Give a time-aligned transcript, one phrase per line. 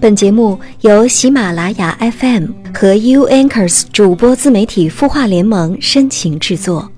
[0.00, 6.90] 本节目由喜马拉雅 FM 和 U Anchors 主播自媒体孵化联盟深情制作。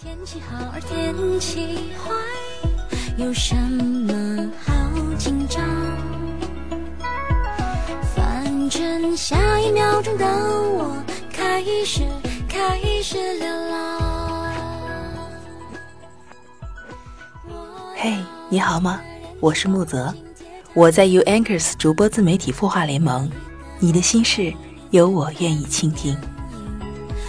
[0.00, 1.66] 天气好，而天气
[1.98, 2.12] 坏，
[3.16, 4.72] 有什么好
[5.18, 5.64] 紧张？
[8.14, 10.96] 反正下一秒钟的我
[11.32, 12.02] 开始
[12.48, 13.98] 开始流浪。
[17.96, 18.14] 嘿，
[18.50, 18.98] 你好吗？
[19.40, 20.14] 我是木泽，
[20.72, 23.30] 我在 U Anchors 主播自媒体孵化联盟，
[23.78, 24.54] 你的心事
[24.90, 26.16] 有我愿意倾听。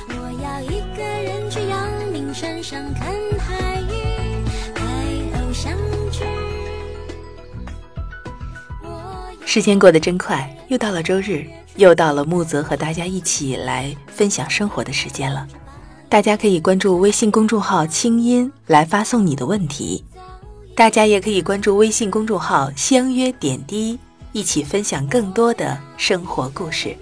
[0.08, 3.84] 我要一个人去阳明山上看海，
[4.74, 4.86] 拍
[5.42, 5.74] 偶像
[6.10, 6.24] 剧。
[9.46, 15.46] 时间过得真快，又到了周日，又到了木泽和大家一起来分享生活的时间了。
[16.08, 20.06] 大家可以关注微信公众号“清音”来发送你的问题，
[20.80, 24.00] 大家也可以关注微信公众号“相约点滴”，
[24.32, 26.96] 一起分享更多的生活故事。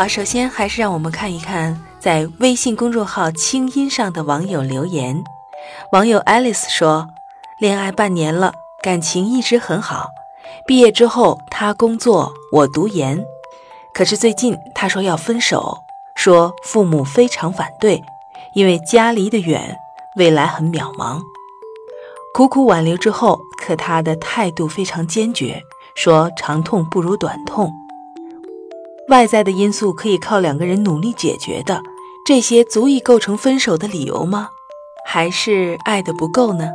[0.00, 5.22] 好，首先还是让我们看一看在微信公众号“清音”上的网友留言。
[5.92, 7.06] 网友 Alice 说
[7.60, 10.06] ：“恋爱半年了，感情一直很好。
[10.66, 13.22] 毕业之后，他工作，我读研。
[13.92, 15.76] 可是最近他说要分手，
[16.16, 18.02] 说父母非常反对，
[18.54, 19.76] 因为家离得远，
[20.16, 21.20] 未来很渺茫。
[22.32, 25.60] 苦苦挽留之后，可他的态度非常坚决，
[25.94, 27.70] 说长痛不如短痛。”
[29.10, 31.82] 外在的因素可以靠两个人努力解决的，
[32.24, 34.50] 这些足以构成分手的理由吗？
[35.04, 36.70] 还是爱的不够呢？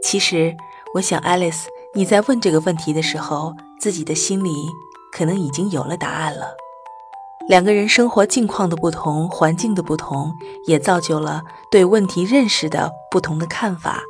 [0.00, 0.56] 其实，
[0.94, 1.64] 我想，Alice，
[1.94, 4.68] 你在问这个问题的时候，自己的心里
[5.12, 6.54] 可能已经有了答案了。
[7.48, 10.32] 两个人生活境况的不同，环境的不同，
[10.68, 14.04] 也造就了对问题认识的不同的看法。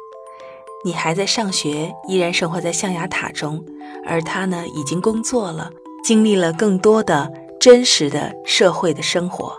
[0.85, 3.65] 你还在上学，依然生活在象牙塔中，
[4.07, 5.71] 而他呢，已经工作了，
[6.05, 9.57] 经历了更多的真实的社会的生活。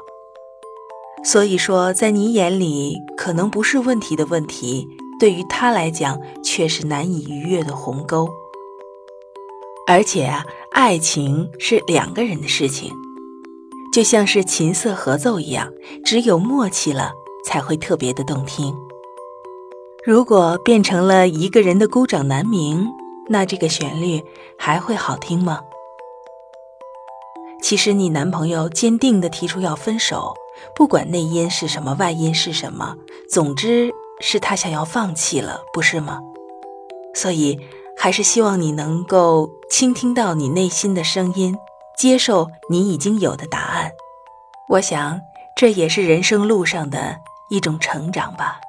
[1.23, 4.87] 所以说，在你眼里可能不是问题的问题，
[5.19, 8.29] 对于他来讲却是难以逾越的鸿沟。
[9.87, 12.93] 而且啊，爱情是两个人的事情，
[13.91, 15.71] 就像是琴瑟合奏一样，
[16.03, 17.13] 只有默契了，
[17.43, 18.71] 才会特别的动听。
[20.05, 22.87] 如果变成了一个人的孤掌难鸣，
[23.27, 24.23] 那这个旋律
[24.55, 25.61] 还会好听吗？
[27.59, 30.35] 其实你男朋友坚定地提出要分手，
[30.75, 32.95] 不管内因是什么，外因是什么，
[33.31, 36.19] 总之是他想要放弃了，不是吗？
[37.15, 37.59] 所以
[37.97, 41.57] 还是希望你能够倾听到你内心的声音，
[41.97, 43.89] 接受你已经有的答案。
[44.69, 45.19] 我想
[45.55, 47.17] 这也是人生路上的
[47.49, 48.59] 一种成长吧。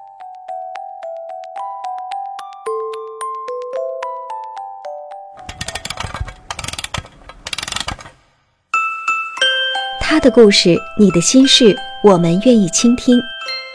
[10.09, 13.21] 他的故事，你的心事，我们愿意倾听。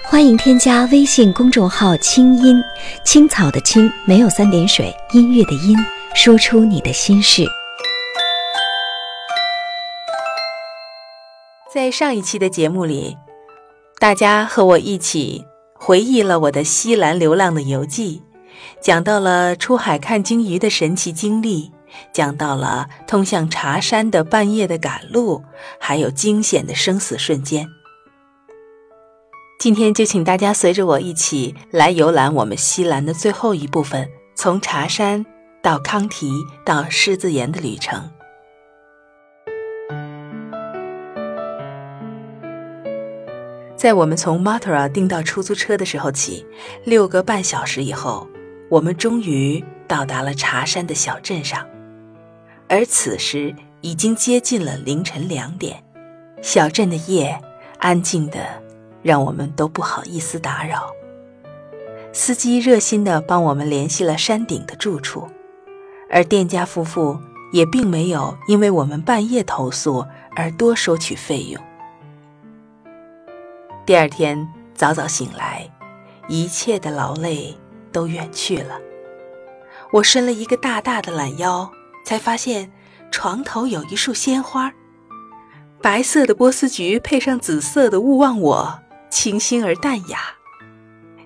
[0.06, 2.64] 欢迎添加微信公众号“清音
[3.04, 5.78] 青草”的青，没有三点水，音乐的音，
[6.16, 7.44] 说出你的心事。
[11.70, 13.18] 在上一期的节目里，
[14.00, 15.44] 大家和我一起
[15.74, 18.22] 回忆了我的西兰流浪的游记，
[18.80, 21.74] 讲到了出海看鲸鱼的神奇经历。
[22.14, 25.44] 讲到了通向茶山的半夜的赶路，
[25.80, 27.68] 还有惊险的生死瞬间。
[29.60, 35.24] 今天就请大家随着我一起来游览我们西兰的最后一部分，从茶山
[35.62, 36.32] 到康提
[36.66, 38.10] 到狮子岩的旅程。
[43.76, 46.46] 在我们从 Matra 订到出租车的时候起，
[46.84, 48.28] 六个半小时以后，
[48.70, 51.68] 我们终于到达了茶山的小镇上。
[52.72, 55.84] 而此时已经接近了凌晨两点，
[56.42, 57.38] 小镇的夜
[57.80, 58.40] 安静的
[59.04, 60.90] 让我们都不好意思打扰。
[62.14, 65.28] 司机热心的帮我们联系了山顶的住处，
[66.10, 67.20] 而店家夫妇
[67.52, 71.62] 也并没有因为我们半夜投诉而多收取费用。
[73.86, 75.70] 第二天早早醒来，
[76.30, 77.54] 一切的劳累
[77.92, 78.80] 都远去了。
[79.92, 81.70] 我伸了一个大大的懒腰，
[82.04, 82.72] 才发现
[83.12, 84.74] 床头有一束鲜花，
[85.82, 90.20] 白色的波斯菊配上紫色的勿忘我，清新而淡雅，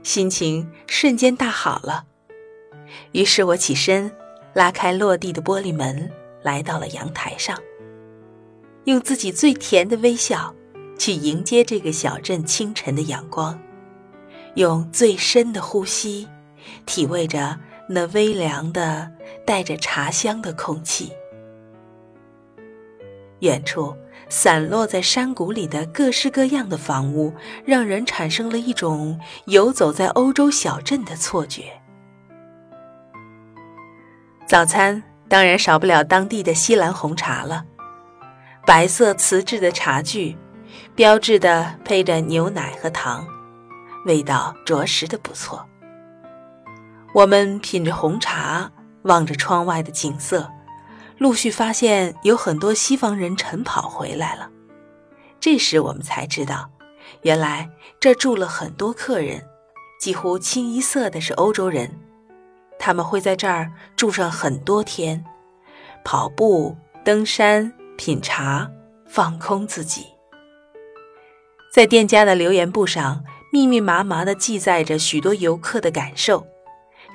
[0.04, 2.06] 心情瞬间大好了。
[3.12, 4.12] 于是我起身，
[4.54, 6.12] 拉开落地的玻璃门，
[6.44, 7.57] 来到了阳台上，
[8.86, 10.54] 用自己最甜的微笑
[10.98, 13.60] 去迎接这个小镇清晨的阳光，
[14.56, 16.27] 用最深的呼吸
[16.86, 17.60] 体味着。
[17.88, 19.12] 那微凉的、
[19.46, 21.14] 带着茶香的空气，
[23.40, 23.96] 远处
[24.28, 27.34] 散落在山谷里的各式各样的房屋，
[27.64, 31.64] 让人产生了一种游走在欧洲小镇的错觉。
[34.48, 37.66] 早餐当然少不了当地的西兰红茶了，
[38.66, 40.36] 白色瓷质的茶具，
[40.96, 43.28] 标志的配着牛奶和糖，
[44.06, 45.68] 味道着实的不错。
[47.15, 48.69] 我们品着红茶，
[49.03, 50.51] 望着窗外的景色，
[51.17, 54.50] 陆续发现有很多西方人晨跑回来了。
[55.39, 56.69] 这时我们才知道，
[57.21, 57.69] 原来
[58.01, 59.41] 这住了很多客人，
[59.97, 61.97] 几乎清一色的是欧洲人。
[62.77, 65.23] 他们会在这儿住上很多天，
[66.03, 66.75] 跑步、
[67.06, 68.69] 登山、品茶、
[69.07, 70.07] 放空自己。
[71.73, 73.23] 在店家的留言簿上，
[73.53, 76.45] 密密麻麻地记载着许多游客的感受。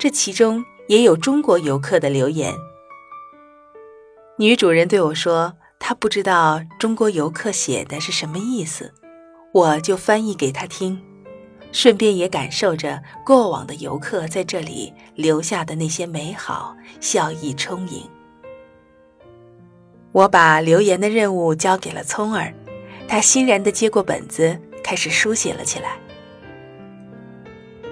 [0.01, 2.55] 这其中也有中国游客的留言。
[4.35, 8.91] 女主人对我说：“她不知道中国游客写的是什么意思，
[9.51, 10.99] 我就翻译给她听，
[11.71, 18.01] 顺便也感受着过往的游客在这里留下的那些美好，笑意充盈。”
[20.13, 22.51] 我把留言的任务交给了聪儿，
[23.07, 25.95] 他欣然地接过本子，开始书写了起来。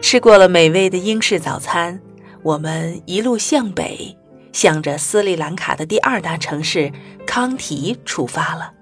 [0.09, 2.01] 吃过了美味的英式早餐，
[2.41, 4.17] 我们一路向北，
[4.51, 6.91] 向着斯里兰卡的第二大城市
[7.27, 8.73] 康提出发了。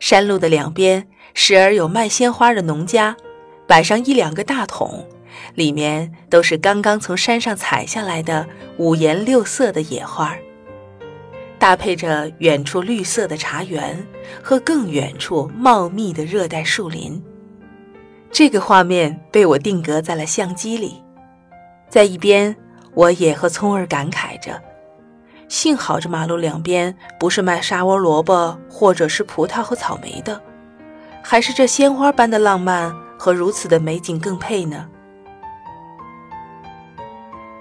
[0.00, 3.16] 山路的两边时而有卖鲜花的农家，
[3.68, 5.06] 摆上一两个大桶，
[5.54, 8.48] 里面都是刚刚从山上采下来的
[8.78, 10.36] 五颜六色的野花，
[11.56, 14.04] 搭配着远处绿色的茶园
[14.42, 17.22] 和更远处茂密的热带树林。
[18.30, 21.02] 这个画面被我定格在了相机里，
[21.88, 22.54] 在一边，
[22.94, 24.60] 我也和聪儿感慨着：
[25.48, 30.40] 幸好这马路两边不是卖沙窝萝卜或者是葡萄和草莓的，
[31.22, 34.88] 还是这鲜花般的浪漫和如此的美景更配呢。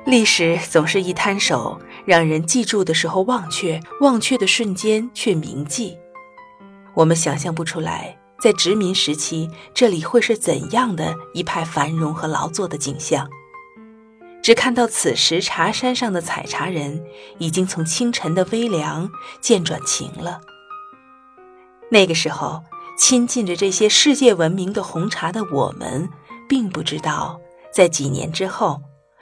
[0.06, 5.98] 历史总是一摊手，让人记住的时候忘却，忘却的瞬间却铭记。
[6.94, 8.18] 我们想象不出来。
[8.40, 13.30] 在殖民时期，这里会是怎样的一派繁荣和劳作的景象？
[14.44, 17.04] 只看到此时茶山上的采茶人
[17.38, 19.10] 已经从清晨的微凉
[19.42, 20.40] 渐转晴了。
[21.90, 22.64] 那个时候，
[22.98, 26.08] 亲近着这些世界闻名的红茶的我们，
[26.48, 27.42] 并不知道，
[27.74, 28.82] 在几年之后，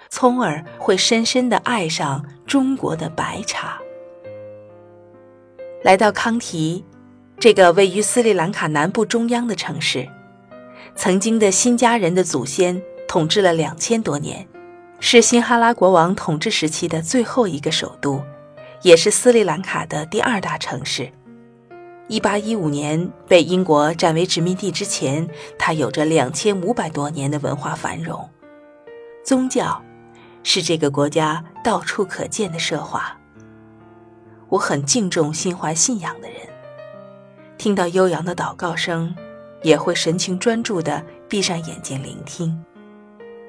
[0.10, 3.80] 聪儿会深深地爱上中国的白茶。
[5.84, 6.84] 来到康提。
[7.38, 10.08] 这个位于斯里兰卡南部中央的城市，
[10.96, 14.48] 曾经的新加人的祖先统治了两千多年，
[15.00, 18.24] 是辛哈拉国王统治时期的最后一个首都，
[18.82, 21.12] 也是斯里兰卡的第二大城市。
[22.08, 25.28] 一八一五年被英国占为殖民地之前，
[25.60, 28.28] 它有着两千五百多年的文化繁荣。
[29.24, 29.84] 宗教
[30.42, 33.16] 是这个国家到处可见的奢华。
[34.48, 36.38] 我很敬重心怀信仰的人。
[37.58, 39.16] 听到悠扬的祷告声，
[39.62, 42.64] 也会神情专注地闭上眼睛聆听。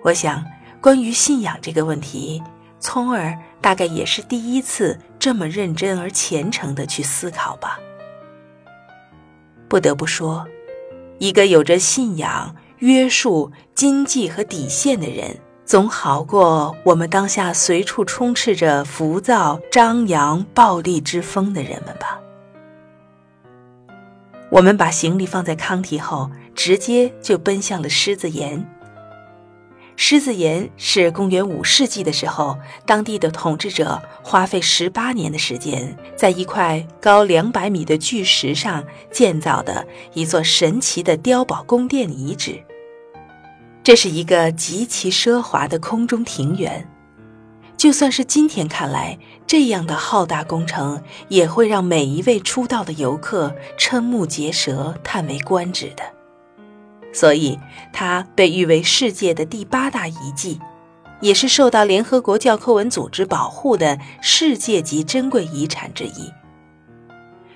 [0.03, 0.45] 我想，
[0.81, 2.43] 关于信仰这个问题，
[2.79, 7.81] 聪儿大概也是第一次这么认真而虔诚地去思考吧。
[9.69, 10.47] 不得不说，
[11.19, 22.16] 一个有着信仰、约束、经济和底线的人，总好过我们当下随处充斥着浮躁、张扬、暴力之风的人们吧。
[24.51, 28.65] 我们把行李放在康提后，直接就奔向了狮子岩。
[29.97, 42.63] 狮子岩是公元五世纪的时候，当地的统治者花费十八年的时间，在一块高两百米的巨石上建造的一座神奇的碉堡宫殿遗址。
[43.83, 46.87] 这是一个极其奢华的空中庭园。
[47.77, 56.03] 就算是今天看来，这样的浩大工程也会让每一位出道的游客瞠目结舌、叹为观止的。
[57.13, 57.59] 所以
[57.93, 60.61] 它被誉为世界的第八大遗迹，
[61.21, 66.33] 也是受到联合国教科文组织保护的世界级珍贵遗产之一。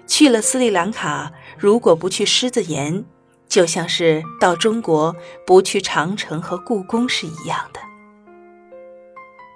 [0.07, 3.05] 去了斯里兰卡，如果不去狮子岩，
[3.49, 7.81] 就像是到中国不去长城和故宫是一样的。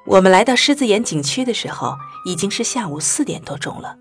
[0.07, 1.97] 我们来到狮子岩景区的时候，
[2.27, 3.97] 已经是下午四点多钟了，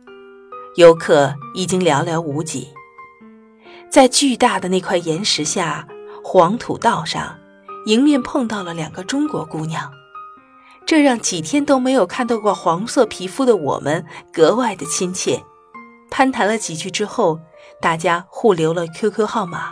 [0.75, 2.67] 游客已经寥寥无几。
[3.89, 5.87] 在巨大的那块岩石下，
[6.21, 7.37] 黄土道上，
[7.85, 9.89] 迎面碰到了两个中国姑娘，
[10.85, 15.41] 这让几天都没有看到过黄色皮肤的我们格外的亲切。
[16.11, 17.39] 攀谈了几句之后，
[17.79, 19.71] 大家互留了 QQ 号码。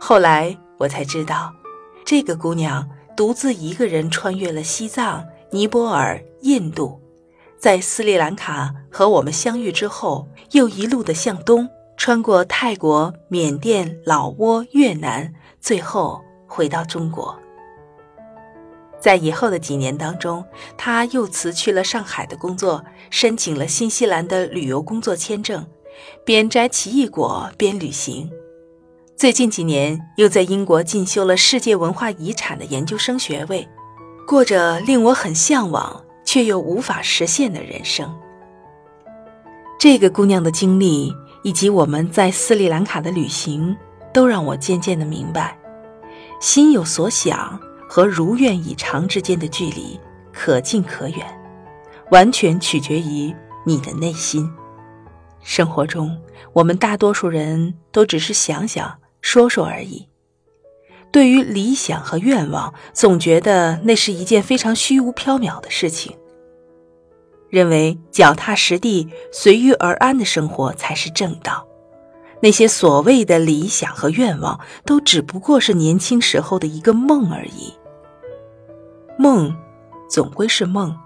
[0.00, 1.52] 后来我才知道，
[2.02, 5.24] 这个姑娘独自一个人穿越了西藏、
[5.54, 7.00] 尼泊尔、印度，
[7.56, 17.38] 在斯里兰卡和我们相遇之后，又一路的向东，穿过泰国、缅甸、老挝、越南，最后回到中国。
[18.98, 20.44] 在以后的几年当中，
[20.76, 25.64] 他又辞去了上海的工作，申请了新西兰的旅游工作签证，
[26.24, 28.28] 边摘奇异果边旅行。
[29.14, 33.68] 最近几年，又在英国进修了世界文化遗产的研究生学位，
[34.26, 38.12] 过着令我很向往却又无法实现的人生。
[39.78, 43.76] 这个姑娘的经历以及我们在斯里兰卡的旅行，
[44.12, 45.58] 都让我渐渐的明白，
[46.40, 47.60] 心有所想。
[47.86, 50.00] 和如愿以偿之间的距离
[50.32, 51.24] 可近可远，
[52.10, 53.32] 完全取决于
[53.64, 54.50] 你的内心。
[55.42, 56.18] 生活中，
[56.52, 60.08] 我们大多数人都只是想想说说而已。
[61.14, 66.16] 对于理想和愿望，总觉得那是一件非常虚无缥缈的事情，
[67.48, 71.68] 认为脚踏实地、随遇而安的生活才是正道。
[72.40, 77.72] 那些所谓的理想和愿望，都只不过是年轻时候的一个梦而已。
[79.16, 79.54] 梦，
[80.10, 80.98] 总归是梦，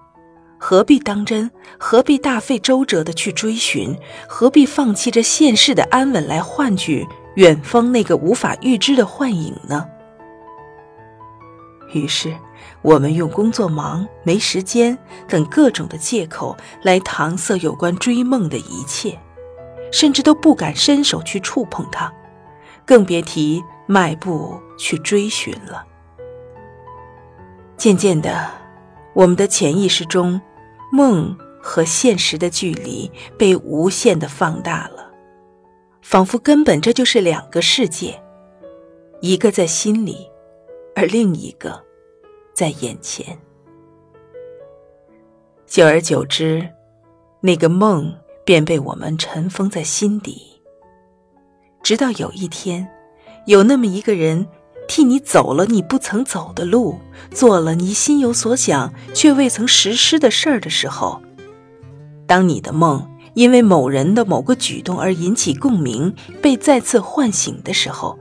[0.59, 1.51] 何必当真？
[1.79, 3.95] 何必大费周折的去追寻？
[4.27, 9.87] 何必放弃这现世的安稳来换取远方那个无法预知的幻影呢？
[11.93, 12.35] 于是，
[12.83, 19.19] 我们用工作忙、没时间等各种的借口来搪塞有关追梦的一切，
[19.91, 22.13] 甚至都不敢伸手去触碰它，
[22.85, 25.85] 更别提迈步去追寻了。
[27.77, 28.51] 渐渐的，
[29.15, 30.41] 我们的潜意识中，
[30.93, 35.11] 梦和现实的距离被无限的放大了，
[36.03, 38.21] 仿佛根本这就是两个世界，
[39.21, 40.29] 一个在心里，
[40.99, 41.81] 而另一个
[42.53, 43.39] 在眼前。
[45.65, 46.69] 久而久之，
[47.41, 48.13] 那个梦
[48.45, 50.61] 便被我们尘封在心底，
[51.85, 52.89] 直到有一天，
[53.47, 54.45] 有那么一个人。
[54.89, 56.99] 替你走了你不曾走的路，
[57.31, 61.21] 做了你心有所想却未曾实施的事儿的时候，
[62.27, 68.19] 当你的梦因为某人的某个举动而引起共鸣，被再次唤醒的时候，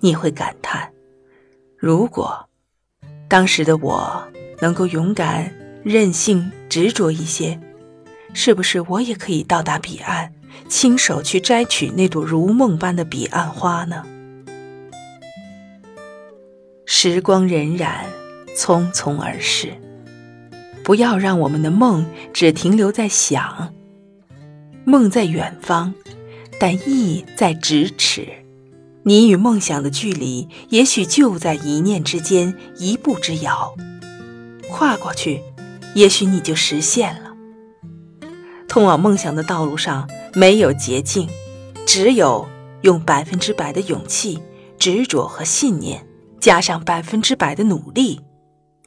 [0.00, 0.91] 你会感叹：
[1.82, 2.48] 如果
[3.26, 4.22] 当时的我
[4.60, 7.58] 能够勇敢、任性、执着一些，
[8.32, 10.32] 是不是我也可以到达彼岸，
[10.68, 14.06] 亲手去摘取那朵如梦般的彼岸花呢？
[16.86, 18.04] 时光荏苒，
[18.56, 19.72] 匆匆而逝。
[20.84, 23.74] 不要让我们的梦只停留在想。
[24.84, 25.92] 梦在远方，
[26.60, 28.28] 但意在咫尺。
[29.04, 33.74] 你与梦想的距离，也许就在一念之间，一步之遥。
[34.70, 35.42] 跨过去，
[35.94, 37.32] 也许你就实现了。
[38.68, 41.28] 通往梦想的道路上，没有捷径，
[41.84, 42.48] 只有
[42.82, 44.40] 用百分之百的勇气、
[44.78, 46.06] 执着和信念。
[46.40, 48.20] 加上百分之百的努力，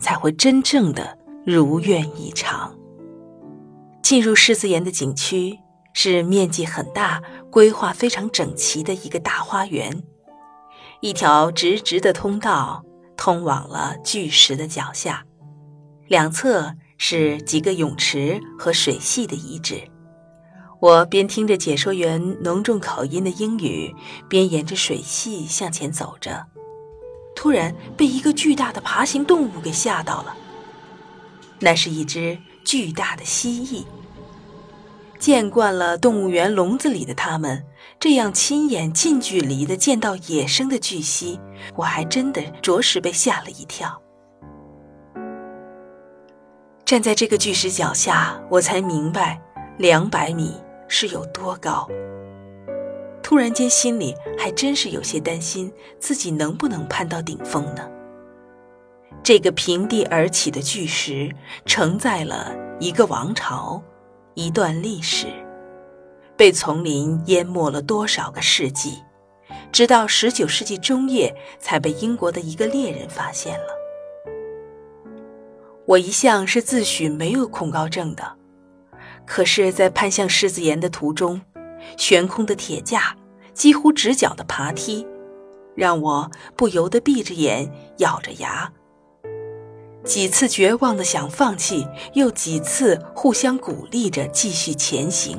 [0.02, 2.76] 才会真正的如愿以偿。
[4.04, 5.58] 进入狮子岩的景区
[5.94, 7.22] 是面积很大、
[7.56, 10.04] 规划非常整齐的一个大花园，
[11.00, 12.84] 一条直直的通道
[13.16, 15.24] 通往了巨石的脚下，
[16.10, 19.90] 两侧是几个泳池和水系的遗址。
[20.82, 23.96] 我边听着解说员浓重口音的英语，
[24.28, 26.48] 边沿着水系向前走着。
[27.38, 30.36] 突然被一个巨大的爬行动物给吓到了。
[31.62, 33.86] 那是一只巨大的蜥蜴。
[35.18, 37.64] 见惯了动物园笼子里的它们，
[38.00, 41.40] 这样亲眼近距离的见到野生的巨蜥，
[41.76, 44.02] 我还真的着实被吓了一跳。
[46.84, 49.42] 站在这个巨石脚下，我才明白
[49.78, 50.54] 两百米
[50.88, 51.88] 是有多高。
[53.24, 57.90] 突然间心里还真是有些担心自己能不能攀到顶峰呢。
[59.24, 61.34] 这个平地而起的巨石，
[61.66, 63.82] 承载了一个王朝，
[64.36, 65.28] 一段历史，
[66.36, 69.02] 被丛林淹没了多少个世纪，
[69.72, 73.68] 直到十九世纪中叶才被英国的一个猎人发现了。
[75.86, 78.36] 我一向是自诩没有恐高症的，
[79.26, 81.42] 可是，在攀向狮子岩的途中，
[81.96, 83.16] 悬空的铁架，
[83.54, 85.08] 几乎直角的爬梯，
[85.76, 88.70] 让我不由得闭着眼，咬着牙。
[90.06, 95.38] 几次绝望的想放弃，又几次互相鼓励着继续前行，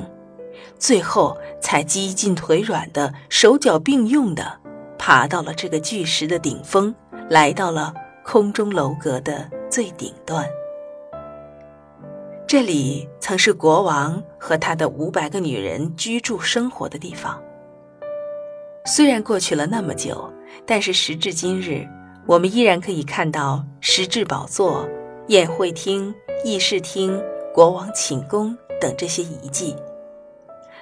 [0.77, 4.59] 最后才几近腿软的手脚并用的
[4.99, 6.93] 爬到了这个巨石的顶峰，
[7.31, 7.95] 来到了
[8.25, 10.45] 空中楼阁的最顶端。
[12.49, 17.41] 这里曾是国王和他的五百个女人居住生活的地方。
[18.85, 20.33] 虽然过去了那么久，
[20.65, 21.87] 但是时至今日。
[22.27, 24.89] 我们依然可以看到石质宝座、
[25.29, 26.13] 宴会厅、
[26.45, 27.23] 议事厅、
[27.55, 29.77] 国王寝宫等这些遗迹。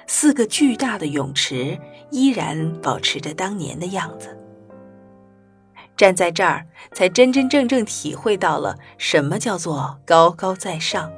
[0.07, 1.77] 四个巨大的泳池
[2.09, 4.35] 依然保持着当年的样子。
[5.95, 11.11] 站在这儿，才真真正正体会到了什么叫做高高在上。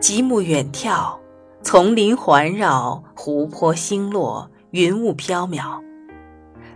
[0.00, 1.16] 极目远眺，
[1.62, 5.80] 丛林环绕，湖泊星落，云雾飘渺，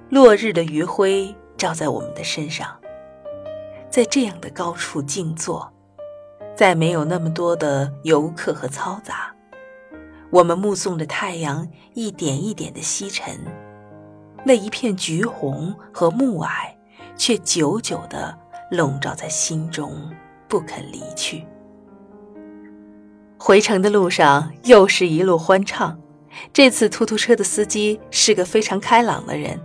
[0.09, 1.35] 落日的余晖。
[1.61, 2.75] 照在我们的身上，
[3.91, 5.71] 在这样的高处静坐，
[6.57, 9.31] 再没有那么多的游客和嘈杂，
[10.31, 13.39] 我们目送着太阳一点一点的西沉，
[14.43, 16.49] 那一片橘红和暮霭，
[17.15, 18.35] 却久久的
[18.71, 20.11] 笼罩在心中，
[20.49, 21.45] 不肯离去。
[23.39, 26.01] 回程的路上又是一路欢唱，
[26.55, 29.61] 这次突突车的司机是个非常开朗的人。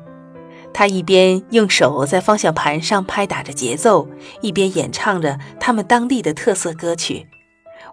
[0.77, 4.10] 他一边用手在方向盘上拍打着节奏，
[4.41, 7.25] 一边演唱着他们当地的特色歌曲。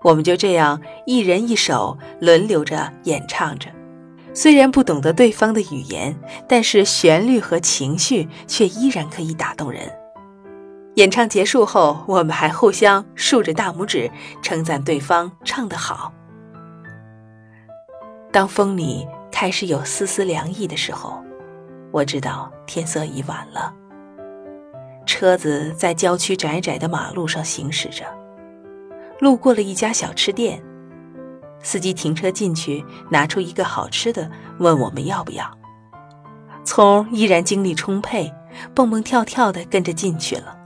[0.03, 3.69] 我们就这样一人一首，轮流着演唱着。
[4.35, 6.19] 虽然不懂得对方的语言，
[6.49, 9.89] 但是旋律和情绪却依然可以打动人。
[10.97, 14.11] 演唱结束后，我们还互相竖着大拇指，
[14.43, 16.13] 称赞对方唱得好。
[18.33, 21.23] 当风里开始有丝丝凉意的时候。
[21.93, 23.73] 我知道天色已晚了。
[25.05, 28.05] 车子在郊区窄窄的马路上行驶着，
[29.21, 30.63] 路过了一家小吃店，
[31.61, 35.47] 司机停车进去，拿出一个好吃的，问我们要不要。
[36.65, 38.33] 葱依然精力充沛，
[38.75, 40.57] 蹦蹦跳跳的跟着进去了。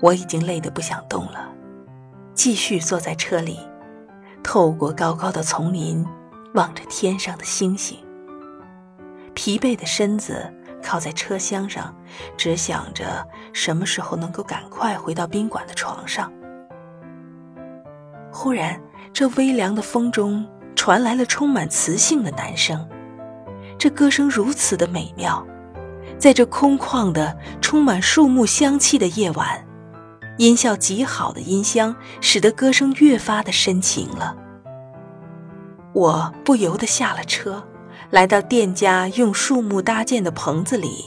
[0.00, 1.46] 我已经累得不想动了，
[2.32, 3.58] 继续坐在车里，
[4.42, 6.06] 透过高高的丛林，
[6.54, 7.98] 望着天上的星星。
[9.42, 11.96] 疲惫的身子靠在车厢上，
[12.36, 16.30] 只想着什么时候能够赶快回到宾馆的床上。
[18.30, 18.78] 忽然，
[19.14, 22.86] 这微凉的风中传来了充满磁性的男声，
[23.78, 25.42] 这歌声如此的美妙，
[26.18, 29.66] 在这空旷的、充满树木香气的夜晚，
[30.36, 34.36] 音效极好的音箱使得歌声越发的深情了。
[35.94, 37.66] 我不由得下了车。
[38.10, 41.04] 来到店家用树木搭建的棚子里，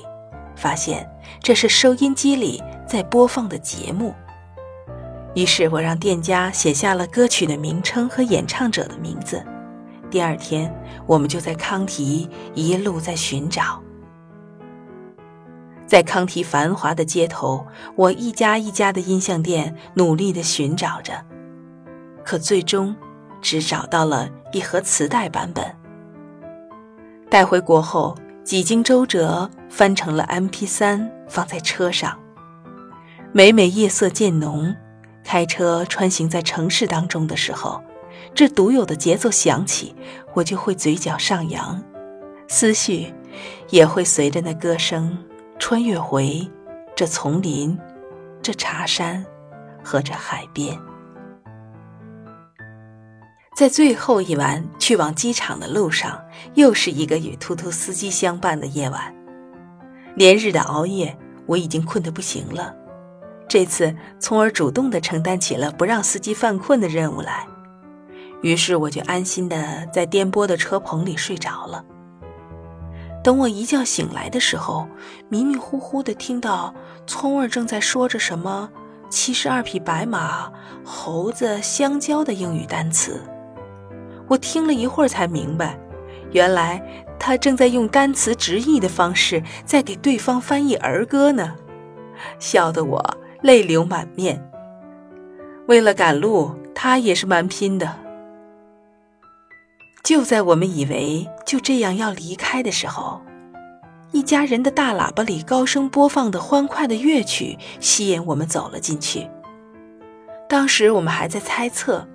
[0.56, 1.10] 发现
[1.42, 4.16] 这是收音机里在播放的节目。
[5.36, 9.44] 于是我让店家写下了歌曲的名称和演唱者的名字。
[10.10, 10.74] 第二天，
[11.06, 13.82] 我们就在康提一路在寻找。
[15.86, 21.14] 在康提繁华的街头，我一家一家的音像店努力地寻找着，
[22.24, 22.96] 可最终
[23.42, 25.83] 只找到了一盒磁带版本。
[27.34, 32.16] 带回国后，几经周折，翻成了 MP3，放在车上。
[33.32, 34.72] 每每夜色渐浓，
[35.24, 37.82] 开车穿行在城市当中的时候，
[38.36, 39.96] 这独有的节奏响起，
[40.36, 41.84] 我就会嘴角上扬，
[42.48, 43.12] 思绪
[43.72, 45.18] 也会随着那歌声
[45.58, 46.48] 穿越回
[46.96, 47.76] 这丛林、
[48.44, 49.26] 这茶山
[49.84, 50.78] 和这海边。
[53.56, 56.20] 在最后一晚去往机场的路上，
[56.56, 59.14] 又是一个与突突司机相伴的夜晚。
[60.16, 62.74] 连日的熬夜，我已经困得不行了。
[63.48, 67.46] 这次，从而主动地承担起了不让司机犯困的任务来。
[68.42, 71.86] 于是，我就安心地在颠簸的车棚里睡着了。
[73.24, 74.88] 等我一觉醒来的时候，
[75.30, 76.74] 迷迷糊糊地听到
[77.06, 78.68] 聪儿正在说着什么
[79.12, 80.52] “七十二匹白马、
[80.84, 83.22] 猴子、香蕉”的英语单词。
[84.34, 85.80] 我听了一会儿才明白，
[86.32, 86.82] 原来
[87.20, 91.56] 他正在用单词直译的方式在给对方翻译儿歌呢，
[92.40, 94.44] 笑得我泪流满面。
[95.68, 98.00] 为了赶路，他也是蛮拼的。
[100.04, 103.22] 就在我们以为就这样要离开的时候，
[104.12, 109.30] 一家人的大喇叭里高声播放的欢快的乐曲吸引我们走了进去。
[110.50, 112.08] 当时我们还在猜测。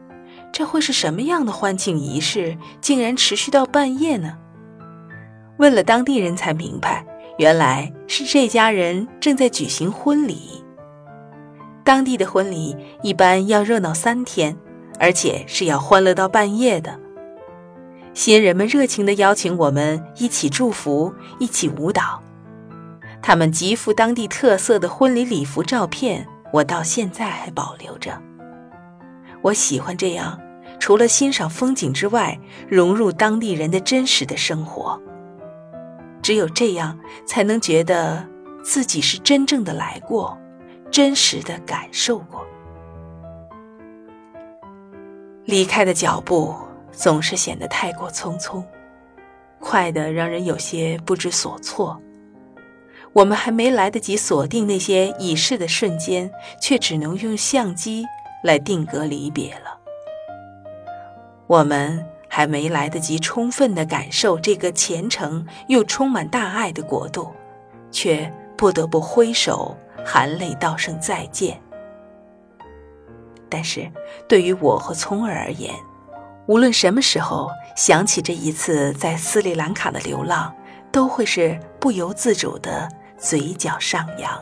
[0.59, 4.37] 这会是什么样的欢庆仪式，竟然持续到半夜呢？
[5.59, 7.07] 问了当地人才明白，
[7.38, 10.64] 原来是这家人正在举行婚礼。
[11.85, 14.57] 当地的婚礼一般要热闹三天，
[14.99, 16.99] 而且是要欢乐到半夜的。
[18.12, 22.21] 新人们热情地邀请我们一起祝福，一起舞蹈。
[23.23, 28.21] 他们极富当地特色的婚礼礼服照片，我到现在还保留着。
[29.40, 30.37] 我喜欢这样，
[30.78, 32.38] 除了欣赏风景之外，
[32.68, 35.00] 融入当地人的真实的生活。
[36.22, 38.26] 只有这样，才能觉得
[38.62, 40.36] 自己是真正的来过，
[40.90, 42.44] 真实的感受过。
[45.44, 46.54] 离开的脚步
[46.92, 48.62] 总是显得太过匆匆，
[49.58, 52.00] 快的让人有些不知所措。
[53.14, 58.04] 我们还没来得及锁定那些已逝的瞬间，却只能用相机。
[58.44, 59.77] 来定格离别了，
[61.48, 67.32] 我们还没来得及充分的感受这个虔诚又充满大爱的国度，
[67.90, 71.58] 却不得不挥手含泪道声再见。
[73.48, 73.90] 但是，
[74.28, 75.74] 对于我和聪儿而言，
[76.46, 80.54] 无论什么时候想起这一次在斯里兰卡的流浪，
[80.92, 84.38] 都会是不由自主的嘴角上扬。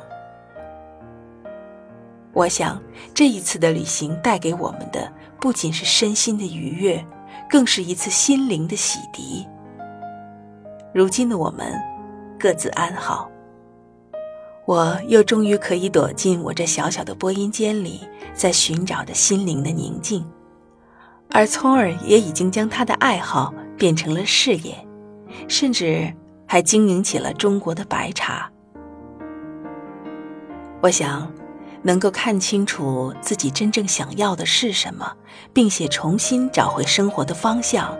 [2.37, 2.79] 我想，
[3.15, 7.03] 这一次的旅行带给我们的不仅是身心的愉悦，
[7.49, 9.47] 更是一次心灵的洗涤。
[10.93, 11.73] 如今的我们，
[12.39, 13.27] 各自安好。
[14.67, 20.23] 我又终于可以躲进我这小小的播音间里，在寻找着心灵的宁静。
[21.31, 24.77] 而聪儿也已经将他的爱好变成了事业，
[25.49, 26.13] 甚至
[26.47, 28.53] 还经营起了中国的白茶。
[30.83, 31.27] 我想。
[31.87, 35.13] 能够看清楚自己真正想要的是什么，
[35.53, 37.97] 并且重新找回生活的方向，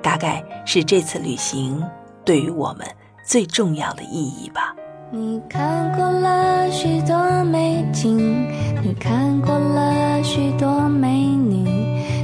[0.00, 1.84] 大概是这次旅行
[2.24, 2.86] 对于我们
[3.26, 4.74] 最重要的意义吧。
[5.10, 8.48] 你看过了许多美景，
[8.82, 11.68] 你看过了许多美女，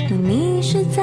[0.08, 1.02] 你迷失在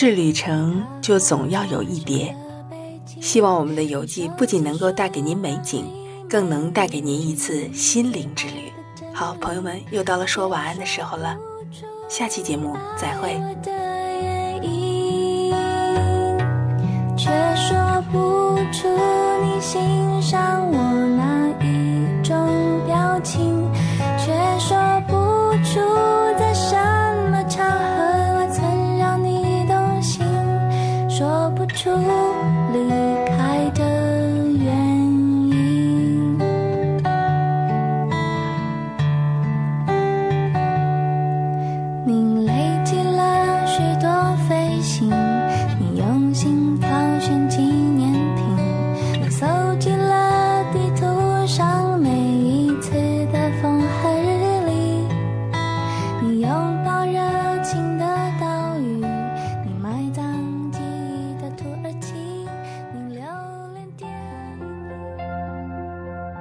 [0.00, 0.80] 是旅程。
[1.02, 2.32] 就总要有一别，
[3.20, 5.84] 希望我们的游记不仅能够带给您美景，
[6.30, 8.72] 更能带给您一次心灵之旅。
[9.12, 11.36] 好，朋友们，又到了说晚安的时候了，
[12.08, 13.87] 下期节目再会。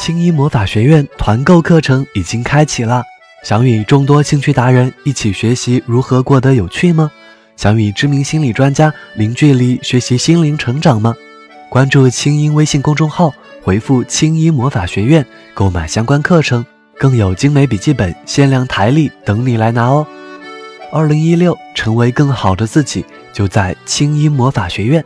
[0.00, 3.02] 青衣魔法学院团购课程已经开启了，
[3.44, 7.10] 想与众多兴趣达人一起学习如何过得有趣吗？
[7.54, 11.14] 想与知名心理专家零距离学习心灵成长吗？
[11.68, 16.64] 关注青音微信公众号，回复“青衣魔法学院”购买相关课程，
[16.98, 20.06] 更有精美笔记本、限量台历等你来拿哦！
[20.90, 25.04] 二零一六，成为更好的自己，就在青衣魔法学院。